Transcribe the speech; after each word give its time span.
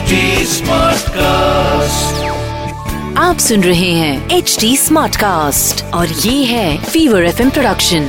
HD 0.00 0.18
Smartcast. 0.50 2.20
आप 3.18 3.38
सुन 3.38 3.62
रहे 3.62 3.90
हैं 3.92 4.12
एच 4.30 4.56
डी 4.60 4.70
स्मार्ट 4.76 5.16
कास्ट 5.16 5.82
और 5.94 6.14
ये 6.20 6.34
है 6.44 6.68
फीवर 6.84 7.26
एफ 7.26 7.42
प्रोडक्शन 7.48 8.06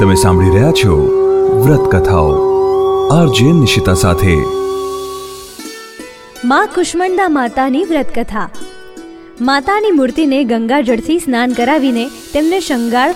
તમે 0.00 0.16
સાંભળી 0.16 0.50
રહ્યા 0.50 0.72
છો 0.74 0.96
વ્રત 1.60 1.86
કથાઓ 1.94 2.32
આરજે 3.12 3.48
નિશિતા 3.54 3.96
સાથે 3.96 4.34
માં 6.44 6.72
કુષ્માંડા 6.74 7.28
માતાની 7.32 7.84
વ્રત 7.86 8.16
કથા 8.16 8.48
માતાની 9.48 9.98
મૂર્તિને 9.98 10.40
ગંગાજળથી 10.46 11.20
સ્નાન 11.20 11.60
કરાવીને 11.60 12.08
તેમને 12.32 12.58
શણગાર 12.60 13.08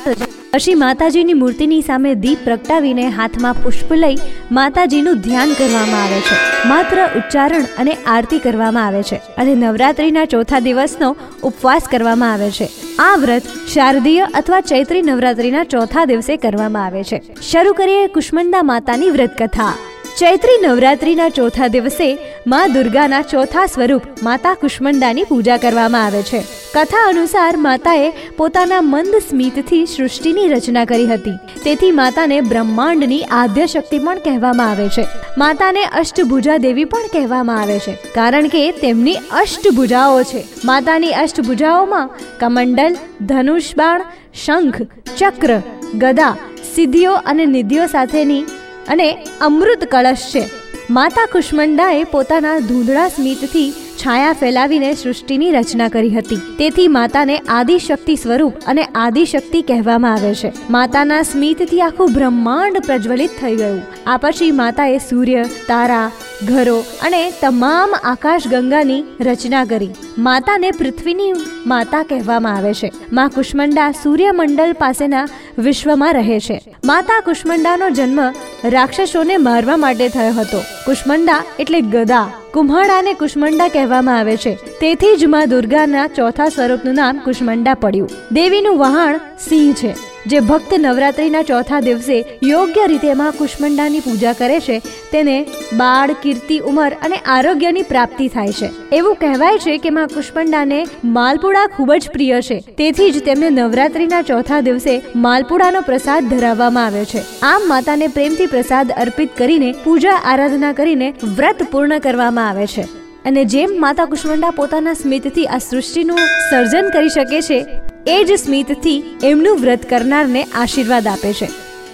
પછી 0.56 0.76
માતાજીની 0.82 1.34
મૂર્તિની 1.40 1.82
સામે 1.86 2.12
દીપ 2.24 2.44
પ્રગટાવીને 2.48 3.06
હાથમાં 3.16 3.58
પુષ્પ 3.64 3.90
લઈ 4.02 4.20
માતાજીનું 4.58 5.18
ધ્યાન 5.25 5.52
કરવામાં 5.57 6.04
આવે 6.04 6.20
છે. 6.28 6.38
માત્ર 6.70 7.02
ઉચ્ચારણ 7.20 7.66
અને 7.84 7.98
આરતી 8.14 8.39
કરવામાં 8.46 8.86
આવે 8.86 9.02
છે 9.10 9.20
અને 9.43 9.52
નવરાત્રિના 9.64 10.26
ચોથા 10.34 10.62
દિવસનો 10.68 11.10
ઉપવાસ 11.50 11.92
કરવામાં 11.93 12.34
આવે 12.36 12.50
છે. 12.57 12.68
આ 13.00 13.15
વ્રત 13.24 13.52
શારદીય 13.74 14.32
અથવા 14.42 14.62
ચૈત્રી 14.71 15.04
નવરાત્રિના 15.10 15.68
ચોથા 15.74 16.06
દિવસે 16.06 16.34
કરવામાં 16.38 16.86
આવે 16.86 17.04
છે. 17.10 17.24
શરૂ 17.50 17.74
કરીએ 17.74 18.07
કુષ્મંદા 18.18 18.65
માતાની 18.71 19.14
વ્રત 19.15 19.34
કથા 19.42 19.74
ચૈત્રી 20.20 20.60
નવરાત્રિના 20.65 21.34
ચોથા 21.40 21.74
દિવસે 21.74 22.07
મા 22.54 22.68
દુર્ગાના 22.76 23.26
ચોથા 23.34 23.71
સ્વરૂપ 23.74 24.07
માતા 24.29 24.56
કુષ્મંડાની 24.64 25.28
પૂજા 25.32 25.57
કરવામાં 25.57 26.06
આવે 26.06 26.24
છે. 26.32 26.42
કથા 26.75 27.07
અનુસાર 27.07 27.57
માતાએ 27.57 28.14
પોતાના 28.38 28.82
મંદ 28.82 29.15
સ્મિતથી 29.29 29.86
સૃષ્ટિની 29.86 30.47
રચના 30.47 30.86
કરી 30.86 31.07
હતી. 31.07 31.32
તેથી 31.64 31.92
માતાને 31.92 32.42
બ્રહ્માંડની 32.42 33.22
આદ્ય 33.22 33.66
શક્તિ 33.66 34.00
પણ 34.00 34.17
કહેવામાં 34.17 34.72
આવે 34.72 34.89
છે. 34.89 35.06
માતાને 35.38 35.84
અષ્ટભુજા 35.84 36.58
દેવી 36.58 36.86
પણ 36.86 37.08
કહેવામાં 37.14 37.62
આવે 37.62 37.80
છે. 37.80 37.92
કારણ 37.92 38.48
કે 38.48 38.72
તેમની 38.72 39.16
અષ્ટભુજાઓ 39.16 40.23
છે. 40.23 40.44
માતાની 40.66 41.12
અષ્ટભુજાઓમાં 41.12 42.09
કમંડલ 42.40 42.98
ધનુષ 43.22 43.64
બાણ 43.78 44.02
શંખ, 44.46 44.81
ચક્ર, 45.18 45.62
ગદા, 45.98 46.36
સિદ્ધિઓ 46.76 47.14
અને 47.14 47.46
નિધિઓ 47.46 47.86
સાથેની 47.86 48.42
અને 48.88 49.18
અમૃત 49.42 49.86
કળશ 49.86 50.18
છે. 50.18 50.50
માતા 50.90 51.26
કુષ્મંડાએ 51.26 52.03
પોતાના 52.03 52.59
ધૂંધળા 52.59 53.08
સ્મિતથી 53.08 53.73
છાયા 53.96 54.34
ફેલાવીને 54.34 54.94
સૃષ્ટિની 54.94 55.52
રચના 55.52 55.88
કરી 55.88 56.10
હતી. 56.10 56.36
તેથી 56.58 56.88
માતાને 56.88 57.38
આદિશક્તિ 57.38 58.16
સ્વરૂપ 58.16 58.54
અને 58.68 58.84
આદિશક્તિ 58.84 59.62
કહેવામાં 59.62 60.14
આવે 60.14 60.34
છે. 60.34 60.52
માતાના 60.70 61.22
સ્મિતથી 61.22 61.82
આખું 61.82 62.14
બ્રહ્માંડ 62.14 62.80
પ્રજ્વલિત 62.86 63.30
થઈ 63.42 63.56
ગયું. 63.56 63.82
આ 64.08 64.18
પછી 64.18 64.52
માતાએ 64.52 64.98
સૂર્ય, 64.98 65.44
તારા 65.68 66.12
ઘરો 66.44 66.80
અને 66.80 67.31
તમામ 67.31 67.95
આકાશ 68.03 68.47
ગંગાની 68.47 69.03
રચના 69.22 69.66
કરી. 69.66 69.89
માતાને 70.17 70.72
પૃથ્વીની 70.72 71.33
માતા 71.66 72.03
કહેવામાં 72.03 72.55
આવે 72.58 72.73
છે. 72.73 72.91
મા 73.11 73.28
કુષ્મંડા 73.28 73.91
સૂર્યમંડળ 73.91 74.73
પાસેના 74.73 75.28
વિશ્વમાં 75.58 76.13
રહે 76.13 76.39
છે. 76.39 76.75
માતા 76.86 77.19
કુષ્મંડાનો 77.19 77.89
જન્મ 77.89 78.33
રાક્ષસોને 78.63 79.38
મારવા 79.38 79.78
માટે 79.78 80.09
થયો 80.09 80.33
હતો. 80.33 80.61
કુષ્મંડા 80.86 81.44
એટલે 81.59 81.81
ગદા. 81.81 82.31
કુમ્હાડાને 82.53 83.13
કુષ્મંડા 83.13 83.67
કહેવામાં 83.67 84.19
આવે 84.19 84.38
છે. 84.38 84.56
તેથી 84.56 85.16
જ 85.16 85.25
મા 85.25 85.45
દુર્ગાના 85.45 86.08
ચોથા 86.08 86.50
સ્વરૂપનું 86.50 86.95
નામ 86.95 87.17
કુષ્મંડા 87.17 87.73
પડ્યું. 87.73 88.09
દેવીનું 88.31 88.78
વહાણ 88.78 89.17
સિંહ 89.17 89.73
છે. 89.73 90.15
જે 90.28 90.40
ભક્ત 90.40 90.73
નવરાત્રિના 90.78 91.42
ચોથા 91.42 91.80
દિવસે 91.80 92.26
યોગ્ય 92.44 92.86
રીતે 92.88 93.14
માં 93.14 93.31
કુષ્મંડાની 93.31 94.00
પૂજા 94.00 94.34
કરે 94.34 94.59
છે, 94.59 94.80
તેને 95.12 95.45
બાળ, 95.78 96.14
કીર્તિ, 96.22 96.59
ઉંમર 96.59 96.94
અને 96.94 97.16
આરોગ્યની 97.16 97.81
પ્રાપ્તિ 97.81 98.28
થાય 98.28 98.52
છે. 98.52 98.70
એવું 98.92 99.16
કહેવાય 99.16 99.58
છે 99.58 99.78
કે 99.78 99.90
માં 99.90 100.08
કુષ્મંડાને 100.08 100.88
માલપુડા 101.03 101.68
ખૂબ 101.68 101.94
જ 101.94 102.09
પ્રિય 102.09 102.41
છે. 102.41 102.59
તેથી 102.59 103.12
જ 103.12 103.24
તેમને 103.24 103.50
નવરાત્રિના 103.50 104.22
ચોથા 104.22 104.59
દિવસે 104.59 105.02
માલપુડાનો 105.16 105.81
પ્રસાદ 105.81 106.24
ધરાવવામાં 106.24 106.86
આવે 106.86 107.06
છે. 107.06 107.24
આમ 107.42 107.62
માતાને 107.68 108.07
પ્રેમથી 108.07 108.46
પ્રસાદ 108.46 108.92
અર્પિત 108.92 109.30
કરીને 109.38 109.74
પૂજા 109.84 110.12
આરાધના 110.12 110.74
કરીને 110.74 111.13
વ્રત 111.24 111.63
પૂર્ણ 111.72 112.00
કરવામાં 112.00 112.50
આવે 112.50 112.68
છે. 112.68 112.81
અને 113.25 113.46
જેમ 113.46 113.69
માતા 113.80 114.06
કુષ્મંડા 114.06 114.50
પોતાના 114.50 114.94
સ્મિતથી 114.94 115.46
આ 115.46 115.57
સૃષ્ટિનું 115.57 116.18
સર્જન 116.18 116.90
કરી 116.90 117.09
શકે 117.09 117.42
છે 117.42 117.66
એ 118.08 118.24
જ 118.24 118.32
સ્મિતથી 118.32 119.04
એમનું 119.24 119.58
વ્રત 119.58 119.90
કરનારને 119.90 120.44
આશીર્વાદ 120.44 121.08
આપે 121.08 121.34
છે. 121.34 121.48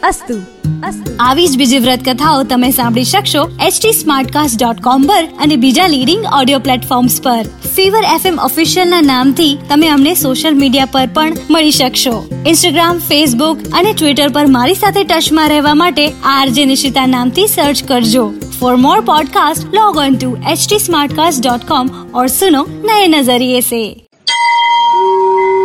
અસ્તુ. 0.03 0.41
આવી 1.19 1.47
જ 1.47 1.57
બીજી 1.57 1.77
વ્રત 1.77 1.99
કથાઓ 2.09 2.43
તમે 2.43 2.71
સાંભળી 2.71 3.03
શકશો 3.03 3.49
એચટી 3.67 3.91
સ્માર્ટકાસ્ટ 3.91 4.63
ડોટ 4.63 4.81
પર 4.81 5.23
અને 5.23 5.55
બીજા 5.55 5.87
લીડિંગ 5.87 6.25
ઓડિયો 6.39 6.59
પ્લેટફોર્મ્સ 6.59 7.21
પર. 7.21 7.43
ફીવર 7.75 8.03
એફ 8.15 8.25
એમ 8.25 8.39
ઓફિશિયલના 8.39 9.01
નામથી 9.01 9.57
તમે 9.69 9.87
અમને 9.87 10.13
સોશિયલ 10.13 10.55
મીડિયા 10.55 10.85
પર 10.85 11.09
પણ 11.13 11.33
મળી 11.49 11.71
શકશો. 11.71 12.29
ઇન્સ્ટાગ્રામ 12.47 12.97
ફેસબુક 12.99 13.57
અને 13.73 13.93
ટ્વિટર 13.93 14.29
પર 14.29 14.47
મારી 14.47 14.73
સાથે 14.73 15.03
ટચમાં 15.03 15.49
રહેવા 15.49 15.73
માટે 15.73 16.13
આરજે 16.25 16.65
નિશિતા 16.65 17.05
નામથી 17.05 17.47
સર્ચ 17.47 17.83
કરજો. 17.87 18.33
For 18.59 18.75
more 18.75 18.99
podcast 18.99 19.75
log 19.75 19.97
on 19.97 20.15
to 20.15 20.37
H 20.49 20.59
T 20.69 20.79
Smartcast 20.79 21.47
dot 21.47 21.67
com 21.67 21.89
or 22.15 22.27
સુનો 22.27 22.67
નયે 22.83 23.07
નજરિયે 23.07 23.59
સે. 23.59 24.00